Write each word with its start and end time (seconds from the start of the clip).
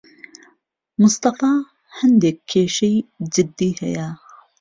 مستەفا 1.01 1.51
هەندێک 1.99 2.37
کێشەی 2.51 2.97
جددی 3.33 3.71
هەیە. 3.81 4.07